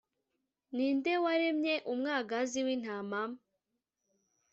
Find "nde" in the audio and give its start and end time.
0.97-1.13